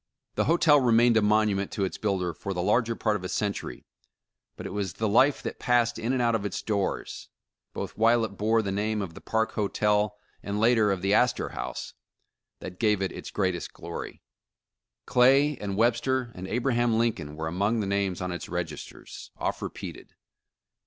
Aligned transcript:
The 0.33 0.45
hotel 0.45 0.79
remained 0.79 1.15
a 1.15 1.21
monument 1.21 1.71
to 1.73 1.85
its 1.85 1.99
builder 1.99 2.33
for 2.33 2.55
the 2.55 2.61
larger 2.63 2.95
part 2.95 3.15
of 3.15 3.23
a 3.23 3.29
century, 3.29 3.85
but 4.57 4.65
it 4.65 4.73
was 4.73 4.93
the 4.93 5.07
life 5.07 5.43
that 5.43 5.59
passed 5.59 5.99
in 5.99 6.11
and 6.11 6.19
out 6.19 6.33
of 6.33 6.43
its 6.43 6.63
doors, 6.63 7.29
both 7.71 7.95
while 7.95 8.25
it 8.25 8.29
bore 8.29 8.63
the 8.63 8.71
name 8.71 9.03
of 9.03 9.13
the 9.13 9.21
Park 9.21 9.51
Hotel, 9.51 10.17
and 10.41 10.59
later 10.59 10.89
of 10.91 11.03
the 11.03 11.13
Astor 11.13 11.49
House, 11.49 11.93
that 12.61 12.79
gave 12.79 12.99
it 13.03 13.11
its 13.11 13.29
greatest 13.29 13.73
glory. 13.73 14.23
Clay 15.05 15.55
and 15.57 15.77
Webster 15.77 16.31
and 16.33 16.47
Abraham 16.47 16.97
Lincoln 16.97 17.35
were 17.35 17.45
among 17.47 17.79
the 17.79 17.85
names 17.85 18.21
on 18.21 18.31
its 18.31 18.49
registers, 18.49 19.29
oft 19.37 19.61
repeated. 19.61 20.15